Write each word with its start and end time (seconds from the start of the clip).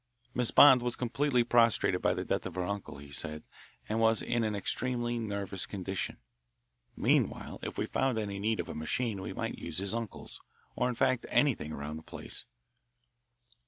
Miss 0.33 0.49
Bond 0.49 0.81
was 0.81 0.95
completely 0.95 1.43
prostrated 1.43 2.01
by 2.01 2.15
the 2.15 2.25
death 2.25 2.47
of 2.47 2.55
her 2.55 2.63
uncle, 2.65 2.97
he 2.97 3.11
said, 3.11 3.43
and 3.87 3.99
was 3.99 4.23
in 4.23 4.43
an 4.43 4.55
extremely 4.55 5.19
nervous 5.19 5.67
condition. 5.67 6.17
Meanwhile 6.95 7.59
if 7.61 7.77
we 7.77 7.85
found 7.85 8.17
any 8.17 8.39
need 8.39 8.59
of 8.59 8.67
a 8.67 8.73
machine 8.73 9.21
we 9.21 9.31
might 9.31 9.59
use 9.59 9.77
his 9.77 9.93
uncle's, 9.93 10.41
or 10.75 10.89
in 10.89 10.95
fact 10.95 11.27
anything 11.29 11.71
around 11.71 11.97
the 11.97 12.01
place. 12.01 12.47